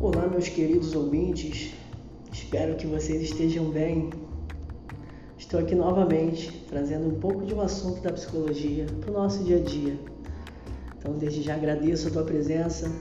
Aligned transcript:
Olá, 0.00 0.28
meus 0.28 0.48
queridos 0.48 0.94
ouvintes, 0.94 1.74
espero 2.32 2.76
que 2.76 2.86
vocês 2.86 3.20
estejam 3.20 3.64
bem. 3.64 4.10
Estou 5.36 5.58
aqui 5.58 5.74
novamente 5.74 6.52
trazendo 6.68 7.08
um 7.08 7.18
pouco 7.18 7.44
de 7.44 7.52
um 7.52 7.60
assunto 7.60 8.00
da 8.00 8.12
psicologia 8.12 8.86
para 9.00 9.10
o 9.10 9.12
nosso 9.12 9.42
dia 9.42 9.56
a 9.56 9.60
dia. 9.60 9.98
Então, 10.96 11.14
desde 11.14 11.42
já 11.42 11.56
agradeço 11.56 12.06
a 12.06 12.10
tua 12.12 12.22
presença. 12.22 12.92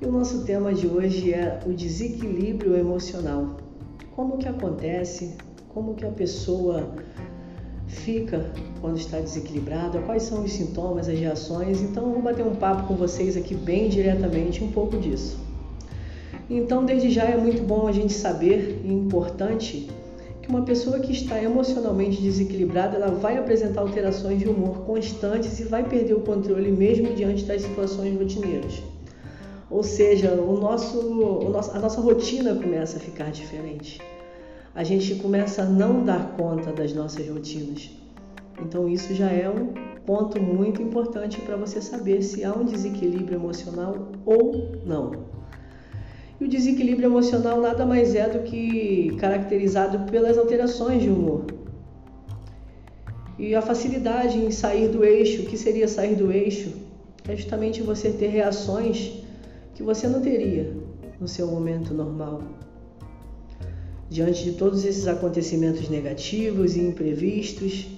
E 0.00 0.06
o 0.06 0.10
nosso 0.10 0.42
tema 0.44 0.72
de 0.72 0.86
hoje 0.86 1.34
é 1.34 1.60
o 1.66 1.74
desequilíbrio 1.74 2.74
emocional. 2.74 3.58
Como 4.14 4.38
que 4.38 4.48
acontece? 4.48 5.36
Como 5.68 5.94
que 5.94 6.06
a 6.06 6.10
pessoa 6.10 6.94
fica 7.88 8.50
quando 8.80 8.96
está 8.96 9.20
desequilibrada? 9.20 10.00
Quais 10.00 10.22
são 10.22 10.42
os 10.42 10.52
sintomas, 10.52 11.10
as 11.10 11.18
reações? 11.18 11.82
Então, 11.82 12.06
eu 12.06 12.12
vou 12.12 12.22
bater 12.22 12.46
um 12.46 12.56
papo 12.56 12.88
com 12.88 12.96
vocês 12.96 13.36
aqui 13.36 13.54
bem 13.54 13.90
diretamente 13.90 14.64
um 14.64 14.72
pouco 14.72 14.96
disso. 14.96 15.44
Então, 16.48 16.84
desde 16.84 17.10
já 17.10 17.24
é 17.24 17.36
muito 17.36 17.62
bom 17.62 17.88
a 17.88 17.92
gente 17.92 18.12
saber 18.12 18.80
e 18.84 18.92
importante 18.92 19.88
que 20.40 20.48
uma 20.48 20.62
pessoa 20.62 21.00
que 21.00 21.10
está 21.10 21.42
emocionalmente 21.42 22.22
desequilibrada, 22.22 22.96
ela 22.96 23.10
vai 23.10 23.36
apresentar 23.36 23.80
alterações 23.80 24.38
de 24.38 24.48
humor 24.48 24.84
constantes 24.84 25.58
e 25.58 25.64
vai 25.64 25.82
perder 25.82 26.14
o 26.14 26.20
controle 26.20 26.70
mesmo 26.70 27.12
diante 27.14 27.44
das 27.44 27.62
situações 27.62 28.16
rotineiras. 28.16 28.80
Ou 29.68 29.82
seja, 29.82 30.34
o 30.34 30.56
nosso, 30.56 31.00
o 31.00 31.50
nosso, 31.50 31.76
a 31.76 31.80
nossa 31.80 32.00
rotina 32.00 32.54
começa 32.54 32.98
a 32.98 33.00
ficar 33.00 33.32
diferente. 33.32 34.00
A 34.72 34.84
gente 34.84 35.16
começa 35.16 35.62
a 35.62 35.64
não 35.64 36.04
dar 36.04 36.36
conta 36.36 36.72
das 36.72 36.92
nossas 36.92 37.28
rotinas. 37.28 37.90
Então, 38.62 38.88
isso 38.88 39.12
já 39.14 39.28
é 39.28 39.50
um 39.50 39.74
ponto 40.06 40.40
muito 40.40 40.80
importante 40.80 41.40
para 41.40 41.56
você 41.56 41.80
saber 41.80 42.22
se 42.22 42.44
há 42.44 42.52
um 42.52 42.64
desequilíbrio 42.64 43.36
emocional 43.36 44.12
ou 44.24 44.78
não. 44.84 45.25
E 46.40 46.44
o 46.44 46.48
desequilíbrio 46.48 47.06
emocional 47.06 47.60
nada 47.60 47.86
mais 47.86 48.14
é 48.14 48.28
do 48.28 48.42
que 48.42 49.16
caracterizado 49.18 50.10
pelas 50.10 50.36
alterações 50.36 51.02
de 51.02 51.08
humor. 51.08 51.46
E 53.38 53.54
a 53.54 53.62
facilidade 53.62 54.38
em 54.38 54.50
sair 54.50 54.88
do 54.88 55.04
eixo, 55.04 55.42
o 55.42 55.46
que 55.46 55.56
seria 55.56 55.88
sair 55.88 56.14
do 56.14 56.30
eixo? 56.30 56.72
É 57.28 57.34
justamente 57.34 57.82
você 57.82 58.10
ter 58.10 58.28
reações 58.28 59.12
que 59.74 59.82
você 59.82 60.06
não 60.06 60.20
teria 60.20 60.72
no 61.20 61.26
seu 61.26 61.46
momento 61.46 61.92
normal. 61.92 62.42
Diante 64.08 64.44
de 64.44 64.52
todos 64.52 64.84
esses 64.84 65.06
acontecimentos 65.06 65.88
negativos 65.88 66.76
e 66.76 66.80
imprevistos, 66.80 67.88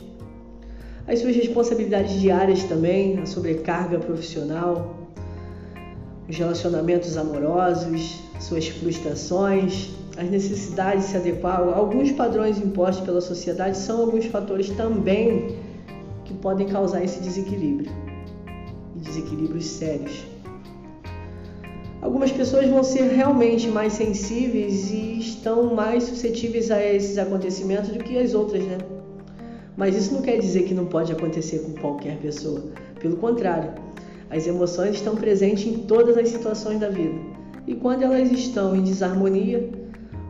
as 1.06 1.20
suas 1.20 1.36
responsabilidades 1.36 2.20
diárias 2.20 2.64
também, 2.64 3.18
a 3.18 3.26
sobrecarga 3.26 3.98
profissional, 3.98 4.97
os 6.28 6.36
relacionamentos 6.36 7.16
amorosos, 7.16 8.20
suas 8.38 8.68
frustrações, 8.68 9.90
as 10.16 10.28
necessidades 10.28 11.04
de 11.04 11.10
se 11.10 11.16
adequar 11.16 11.60
alguns 11.60 12.12
padrões 12.12 12.58
impostos 12.58 13.04
pela 13.04 13.20
sociedade 13.20 13.78
são 13.78 14.00
alguns 14.00 14.26
fatores 14.26 14.68
também 14.70 15.56
que 16.24 16.34
podem 16.34 16.66
causar 16.66 17.02
esse 17.02 17.20
desequilíbrio 17.20 17.90
e 18.96 18.98
desequilíbrios 18.98 19.64
sérios. 19.64 20.26
Algumas 22.02 22.30
pessoas 22.30 22.68
vão 22.68 22.84
ser 22.84 23.08
realmente 23.08 23.68
mais 23.68 23.94
sensíveis 23.94 24.90
e 24.90 25.18
estão 25.18 25.74
mais 25.74 26.04
suscetíveis 26.04 26.70
a 26.70 26.84
esses 26.84 27.16
acontecimentos 27.18 27.90
do 27.90 27.98
que 27.98 28.18
as 28.18 28.34
outras, 28.34 28.62
né? 28.62 28.78
Mas 29.76 29.96
isso 29.96 30.12
não 30.12 30.22
quer 30.22 30.38
dizer 30.38 30.64
que 30.64 30.74
não 30.74 30.86
pode 30.86 31.12
acontecer 31.12 31.60
com 31.60 31.72
qualquer 31.80 32.18
pessoa. 32.18 32.64
Pelo 33.00 33.16
contrário, 33.16 33.72
as 34.30 34.46
emoções 34.46 34.96
estão 34.96 35.16
presentes 35.16 35.66
em 35.66 35.78
todas 35.80 36.16
as 36.16 36.28
situações 36.28 36.78
da 36.78 36.88
vida 36.88 37.38
e 37.68 37.74
quando 37.74 38.02
elas 38.02 38.32
estão 38.32 38.74
em 38.74 38.82
desarmonia, 38.82 39.68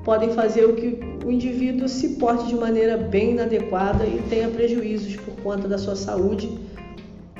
podem 0.04 0.30
fazer 0.30 0.64
o 0.64 0.74
que 0.74 0.98
o 1.24 1.30
indivíduo 1.30 1.88
se 1.88 2.16
porte 2.16 2.48
de 2.48 2.56
maneira 2.56 2.96
bem 2.96 3.30
inadequada 3.30 4.04
e 4.04 4.20
tenha 4.28 4.48
prejuízos 4.48 5.14
por 5.14 5.36
conta 5.44 5.68
da 5.68 5.78
sua 5.78 5.94
saúde 5.94 6.58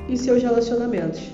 e 0.07 0.15
seus 0.15 0.41
relacionamentos. 0.41 1.29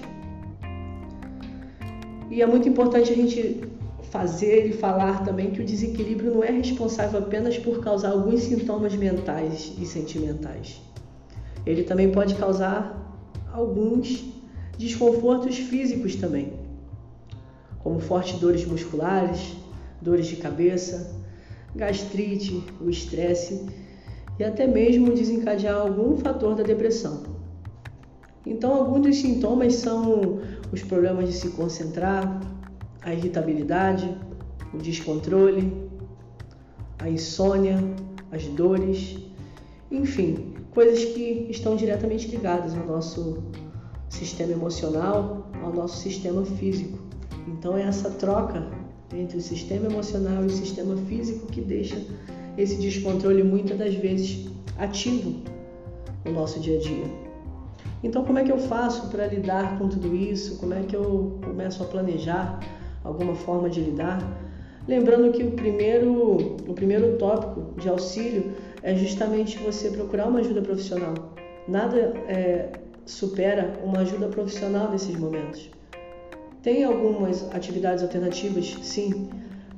E 2.31 2.41
é 2.41 2.47
muito 2.47 2.67
importante 2.67 3.11
a 3.11 3.15
gente 3.15 3.61
fazer 4.09 4.67
e 4.67 4.73
falar 4.73 5.23
também 5.23 5.51
que 5.51 5.61
o 5.61 5.65
desequilíbrio 5.65 6.33
não 6.33 6.43
é 6.43 6.49
responsável 6.49 7.19
apenas 7.19 7.57
por 7.59 7.81
causar 7.81 8.13
alguns 8.13 8.41
sintomas 8.41 8.95
mentais 8.95 9.73
e 9.77 9.85
sentimentais. 9.85 10.81
Ele 11.67 11.83
também 11.83 12.11
pode 12.11 12.33
causar 12.33 13.23
alguns 13.53 14.25
desconfortos 14.77 15.57
físicos 15.57 16.15
também 16.15 16.65
como 17.85 17.99
fortes 17.99 18.39
dores 18.39 18.65
musculares, 18.65 19.55
dores 20.01 20.25
de 20.25 20.37
cabeça, 20.37 21.15
gastrite, 21.75 22.63
o 22.81 22.89
estresse 22.89 23.63
e 24.39 24.43
até 24.43 24.65
mesmo 24.65 25.13
desencadear 25.13 25.81
algum 25.81 26.17
fator 26.17 26.55
da 26.55 26.63
depressão. 26.63 27.21
Então, 28.43 28.73
alguns 28.73 29.01
dos 29.03 29.17
sintomas 29.17 29.75
são 29.75 30.39
os 30.71 30.81
problemas 30.81 31.27
de 31.27 31.33
se 31.33 31.49
concentrar, 31.49 32.41
a 33.03 33.13
irritabilidade, 33.13 34.17
o 34.73 34.79
descontrole, 34.79 35.71
a 36.97 37.07
insônia, 37.07 37.77
as 38.31 38.45
dores, 38.47 39.19
enfim, 39.91 40.55
coisas 40.71 41.05
que 41.05 41.45
estão 41.51 41.75
diretamente 41.75 42.27
ligadas 42.29 42.75
ao 42.75 42.87
nosso 42.87 43.43
sistema 44.15 44.53
emocional, 44.53 45.47
ao 45.63 45.73
nosso 45.73 45.97
sistema 45.97 46.43
físico. 46.45 46.97
Então 47.47 47.77
é 47.77 47.83
essa 47.83 48.09
troca 48.09 48.67
entre 49.13 49.37
o 49.37 49.41
sistema 49.41 49.85
emocional 49.85 50.43
e 50.43 50.47
o 50.47 50.49
sistema 50.49 50.95
físico 50.97 51.47
que 51.47 51.61
deixa 51.61 52.01
esse 52.57 52.75
descontrole 52.77 53.43
muitas 53.43 53.77
das 53.77 53.93
vezes 53.93 54.47
ativo 54.77 55.41
no 56.23 56.31
nosso 56.31 56.59
dia 56.59 56.77
a 56.77 56.81
dia. 56.81 57.05
Então 58.03 58.23
como 58.23 58.39
é 58.39 58.43
que 58.43 58.51
eu 58.51 58.57
faço 58.57 59.09
para 59.09 59.27
lidar 59.27 59.77
com 59.77 59.87
tudo 59.89 60.15
isso? 60.15 60.57
Como 60.57 60.73
é 60.73 60.81
que 60.81 60.95
eu 60.95 61.39
começo 61.43 61.83
a 61.83 61.85
planejar 61.85 62.59
alguma 63.03 63.35
forma 63.35 63.69
de 63.69 63.81
lidar? 63.81 64.19
Lembrando 64.87 65.31
que 65.31 65.43
o 65.43 65.51
primeiro, 65.51 66.57
o 66.67 66.73
primeiro 66.73 67.17
tópico 67.17 67.79
de 67.79 67.89
auxílio 67.89 68.51
é 68.83 68.95
justamente 68.95 69.57
você 69.57 69.89
procurar 69.89 70.27
uma 70.27 70.39
ajuda 70.39 70.61
profissional. 70.61 71.15
Nada 71.67 71.97
é, 72.27 72.69
supera 73.05 73.79
uma 73.83 73.99
ajuda 73.99 74.27
profissional 74.27 74.91
nesses 74.91 75.15
momentos. 75.15 75.69
Tem 76.61 76.83
algumas 76.83 77.43
atividades 77.53 78.03
alternativas, 78.03 78.75
sim, 78.81 79.29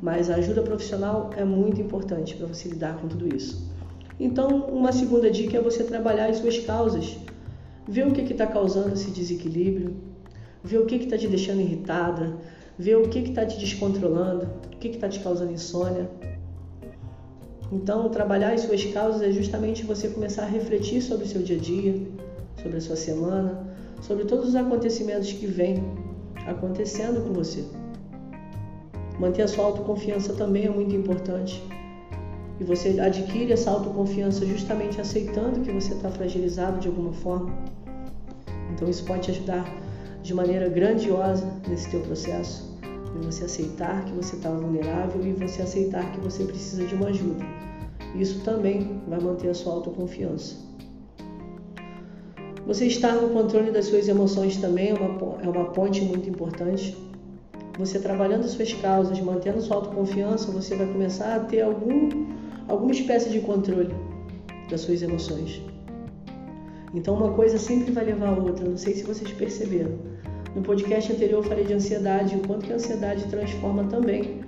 mas 0.01 0.29
a 0.29 0.35
ajuda 0.35 0.61
profissional 0.61 1.31
é 1.35 1.43
muito 1.43 1.81
importante 1.81 2.35
para 2.35 2.47
você 2.47 2.69
lidar 2.69 2.97
com 2.97 3.07
tudo 3.07 3.35
isso. 3.35 3.69
Então, 4.19 4.47
uma 4.71 4.91
segunda 4.91 5.29
dica 5.29 5.57
é 5.57 5.61
você 5.61 5.83
trabalhar 5.83 6.29
as 6.29 6.37
suas 6.37 6.57
causas, 6.59 7.17
ver 7.87 8.07
o 8.07 8.11
que 8.11 8.21
está 8.21 8.47
causando 8.47 8.93
esse 8.93 9.11
desequilíbrio, 9.11 9.95
ver 10.63 10.79
o 10.79 10.85
que 10.85 10.95
está 10.95 11.17
te 11.17 11.27
deixando 11.27 11.61
irritada, 11.61 12.37
ver 12.77 12.95
o 12.97 13.09
que 13.09 13.19
está 13.19 13.45
te 13.45 13.59
descontrolando, 13.59 14.47
o 14.73 14.77
que 14.77 14.87
está 14.89 15.09
te 15.09 15.19
causando 15.19 15.51
insônia. 15.51 16.09
Então, 17.71 18.09
trabalhar 18.09 18.53
as 18.53 18.61
suas 18.61 18.83
causas 18.85 19.21
é 19.21 19.31
justamente 19.31 19.83
você 19.83 20.07
começar 20.07 20.43
a 20.43 20.47
refletir 20.47 21.01
sobre 21.01 21.25
o 21.25 21.27
seu 21.27 21.41
dia 21.41 21.57
a 21.57 21.59
dia, 21.59 22.01
sobre 22.67 22.77
a 22.77 22.81
sua 22.81 22.95
semana, 22.95 23.65
sobre 24.01 24.25
todos 24.25 24.49
os 24.49 24.55
acontecimentos 24.55 25.31
que 25.31 25.47
vêm 25.47 25.83
acontecendo 26.45 27.21
com 27.21 27.33
você. 27.33 27.63
Manter 29.19 29.43
a 29.43 29.47
sua 29.47 29.65
autoconfiança 29.65 30.33
também 30.33 30.65
é 30.65 30.69
muito 30.69 30.93
importante. 30.93 31.63
E 32.59 32.63
você 32.63 32.99
adquire 32.99 33.51
essa 33.53 33.71
autoconfiança 33.71 34.45
justamente 34.45 34.99
aceitando 34.99 35.61
que 35.61 35.71
você 35.71 35.93
está 35.93 36.09
fragilizado 36.09 36.79
de 36.79 36.87
alguma 36.87 37.13
forma. 37.13 37.53
Então 38.73 38.89
isso 38.89 39.05
pode 39.05 39.21
te 39.21 39.31
ajudar 39.31 39.65
de 40.21 40.33
maneira 40.33 40.67
grandiosa 40.67 41.47
nesse 41.67 41.89
teu 41.89 42.01
processo. 42.01 42.77
E 43.15 43.25
você 43.25 43.45
aceitar 43.45 44.03
que 44.05 44.11
você 44.11 44.35
está 44.35 44.49
vulnerável 44.49 45.25
e 45.25 45.33
você 45.33 45.61
aceitar 45.61 46.11
que 46.11 46.19
você 46.19 46.43
precisa 46.43 46.85
de 46.85 46.93
uma 46.95 47.07
ajuda. 47.07 47.43
Isso 48.15 48.41
também 48.43 49.01
vai 49.07 49.19
manter 49.19 49.49
a 49.49 49.53
sua 49.53 49.73
autoconfiança. 49.73 50.66
Você 52.67 52.85
estar 52.85 53.15
no 53.15 53.29
controle 53.29 53.71
das 53.71 53.85
suas 53.85 54.09
emoções 54.09 54.57
também 54.57 54.89
é 54.89 54.93
uma, 54.93 55.41
é 55.41 55.47
uma 55.47 55.69
ponte 55.69 56.01
muito 56.01 56.29
importante. 56.29 56.97
Você 57.79 57.97
trabalhando 57.97 58.43
suas 58.43 58.73
causas, 58.73 59.17
mantendo 59.21 59.61
sua 59.61 59.77
autoconfiança, 59.77 60.51
você 60.51 60.75
vai 60.75 60.85
começar 60.85 61.33
a 61.33 61.39
ter 61.39 61.61
algum, 61.61 62.09
alguma 62.67 62.91
espécie 62.91 63.29
de 63.29 63.39
controle 63.39 63.95
das 64.69 64.81
suas 64.81 65.01
emoções. 65.01 65.61
Então, 66.93 67.15
uma 67.15 67.31
coisa 67.31 67.57
sempre 67.57 67.93
vai 67.93 68.03
levar 68.03 68.27
a 68.27 68.37
outra. 68.37 68.67
Não 68.67 68.75
sei 68.75 68.95
se 68.95 69.03
vocês 69.03 69.31
perceberam. 69.31 69.91
No 70.53 70.61
podcast 70.61 71.13
anterior 71.13 71.41
eu 71.41 71.49
falei 71.49 71.63
de 71.63 71.71
ansiedade, 71.71 72.35
o 72.35 72.45
quanto 72.45 72.65
que 72.65 72.73
a 72.73 72.75
ansiedade 72.75 73.23
transforma 73.29 73.85
também 73.85 74.41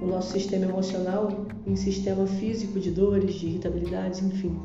o 0.00 0.06
nosso 0.06 0.30
sistema 0.30 0.66
emocional 0.66 1.44
em 1.66 1.74
sistema 1.74 2.24
físico 2.24 2.78
de 2.78 2.92
dores, 2.92 3.34
de 3.34 3.46
irritabilidades, 3.46 4.22
enfim 4.22 4.56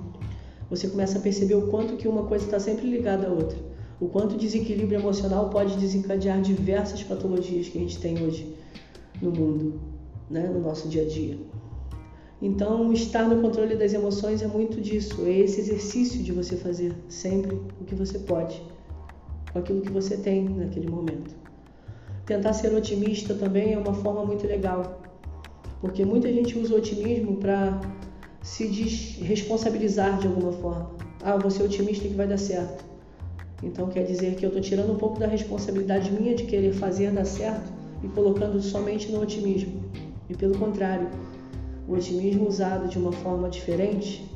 você 0.69 0.87
começa 0.87 1.17
a 1.17 1.21
perceber 1.21 1.55
o 1.55 1.67
quanto 1.67 1.97
que 1.97 2.07
uma 2.07 2.23
coisa 2.23 2.45
está 2.45 2.59
sempre 2.59 2.87
ligada 2.87 3.27
à 3.27 3.31
outra. 3.31 3.57
O 3.99 4.07
quanto 4.07 4.35
o 4.35 4.37
desequilíbrio 4.37 4.99
emocional 4.99 5.49
pode 5.49 5.77
desencadear 5.77 6.41
diversas 6.41 7.03
patologias 7.03 7.67
que 7.67 7.77
a 7.77 7.81
gente 7.81 7.99
tem 7.99 8.23
hoje 8.23 8.55
no 9.21 9.31
mundo, 9.31 9.79
né? 10.29 10.47
no 10.47 10.61
nosso 10.61 10.87
dia 10.87 11.01
a 11.01 11.05
dia. 11.05 11.37
Então, 12.41 12.93
estar 12.93 13.27
no 13.27 13.41
controle 13.41 13.75
das 13.75 13.93
emoções 13.93 14.41
é 14.41 14.47
muito 14.47 14.79
disso, 14.79 15.25
é 15.25 15.39
esse 15.39 15.59
exercício 15.59 16.23
de 16.23 16.31
você 16.31 16.55
fazer 16.55 16.93
sempre 17.09 17.59
o 17.81 17.83
que 17.83 17.93
você 17.93 18.17
pode, 18.19 18.63
com 19.51 19.59
aquilo 19.59 19.81
que 19.81 19.91
você 19.91 20.15
tem 20.15 20.47
naquele 20.47 20.89
momento. 20.89 21.35
Tentar 22.25 22.53
ser 22.53 22.73
otimista 22.73 23.33
também 23.33 23.73
é 23.73 23.77
uma 23.77 23.93
forma 23.93 24.23
muito 24.23 24.47
legal, 24.47 25.01
porque 25.81 26.05
muita 26.05 26.31
gente 26.31 26.57
usa 26.57 26.75
o 26.75 26.77
otimismo 26.77 27.35
para 27.35 27.81
se 28.41 28.65
responsabilizar 29.21 30.19
de 30.19 30.27
alguma 30.27 30.51
forma. 30.53 30.91
Ah, 31.21 31.37
vou 31.37 31.51
ser 31.51 31.63
otimista 31.63 32.07
que 32.07 32.13
vai 32.13 32.27
dar 32.27 32.37
certo. 32.37 32.85
Então 33.61 33.87
quer 33.87 34.03
dizer 34.03 34.35
que 34.35 34.45
eu 34.45 34.49
estou 34.49 34.61
tirando 34.61 34.93
um 34.93 34.97
pouco 34.97 35.19
da 35.19 35.27
responsabilidade 35.27 36.11
minha 36.11 36.33
de 36.33 36.45
querer 36.45 36.73
fazer 36.73 37.11
dar 37.11 37.25
certo 37.25 37.71
e 38.03 38.07
colocando 38.07 38.61
somente 38.61 39.11
no 39.11 39.21
otimismo. 39.21 39.83
E 40.29 40.35
pelo 40.35 40.57
contrário, 40.57 41.09
o 41.87 41.93
otimismo 41.93 42.47
usado 42.47 42.87
de 42.87 42.97
uma 42.97 43.11
forma 43.11 43.49
diferente, 43.49 44.29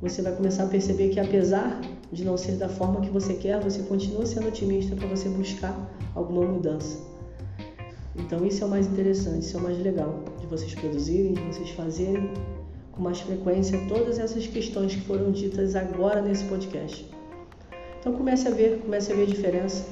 você 0.00 0.20
vai 0.20 0.34
começar 0.34 0.64
a 0.64 0.66
perceber 0.66 1.08
que 1.10 1.20
apesar 1.20 1.80
de 2.12 2.24
não 2.24 2.36
ser 2.36 2.56
da 2.56 2.68
forma 2.68 3.00
que 3.00 3.08
você 3.08 3.34
quer, 3.34 3.58
você 3.60 3.82
continua 3.84 4.26
sendo 4.26 4.48
otimista 4.48 4.94
para 4.94 5.06
você 5.06 5.28
buscar 5.28 5.74
alguma 6.14 6.44
mudança. 6.44 6.98
Então 8.14 8.44
isso 8.44 8.62
é 8.62 8.66
o 8.66 8.70
mais 8.70 8.86
interessante, 8.86 9.46
isso 9.46 9.56
é 9.56 9.60
o 9.60 9.62
mais 9.62 9.78
legal 9.78 10.22
de 10.38 10.46
vocês 10.46 10.74
produzirem, 10.74 11.32
de 11.32 11.40
vocês 11.42 11.70
fazerem 11.70 12.30
com 12.92 13.02
mais 13.02 13.20
frequência 13.20 13.78
todas 13.88 14.18
essas 14.18 14.46
questões 14.46 14.94
que 14.94 15.00
foram 15.02 15.32
ditas 15.32 15.74
agora 15.74 16.22
nesse 16.22 16.44
podcast. 16.44 17.06
Então 17.98 18.12
comece 18.12 18.46
a 18.48 18.50
ver, 18.50 18.80
comece 18.80 19.12
a 19.12 19.16
ver 19.16 19.22
a 19.22 19.26
diferença. 19.26 19.86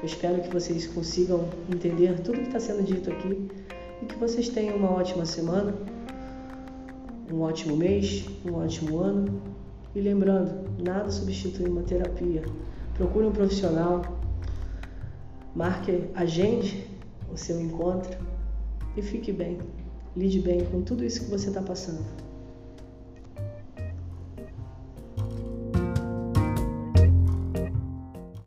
Eu 0.00 0.06
espero 0.06 0.40
que 0.42 0.48
vocês 0.48 0.86
consigam 0.86 1.48
entender 1.72 2.20
tudo 2.20 2.40
que 2.40 2.46
está 2.46 2.60
sendo 2.60 2.82
dito 2.82 3.10
aqui 3.10 3.48
e 4.02 4.06
que 4.06 4.16
vocês 4.16 4.48
tenham 4.48 4.76
uma 4.76 4.90
ótima 4.90 5.24
semana 5.24 5.74
um 7.32 7.40
ótimo 7.42 7.76
mês, 7.76 8.26
um 8.44 8.54
ótimo 8.54 8.98
ano. 8.98 9.42
E 9.94 10.00
lembrando, 10.00 10.68
nada 10.82 11.10
substitui 11.10 11.68
uma 11.68 11.82
terapia. 11.82 12.42
Procure 12.94 13.26
um 13.26 13.32
profissional, 13.32 14.02
marque, 15.54 16.04
agende 16.14 16.86
o 17.32 17.36
seu 17.36 17.60
encontro 17.60 18.16
e 18.96 19.02
fique 19.02 19.32
bem. 19.32 19.58
Lide 20.16 20.40
bem 20.40 20.64
com 20.64 20.82
tudo 20.82 21.04
isso 21.04 21.24
que 21.24 21.30
você 21.30 21.48
está 21.48 21.62
passando. 21.62 22.04